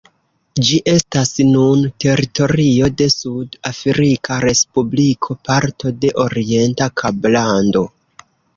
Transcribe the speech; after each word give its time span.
Ĝi 0.67 0.77
estas 0.93 1.33
nun 1.49 1.83
teritorio 2.05 2.89
de 3.03 3.07
Sud-Afrika 3.17 4.39
Respubliko, 4.47 5.39
parto 5.51 5.95
de 6.07 6.15
Orienta 6.27 6.91
Kablando. 7.05 7.89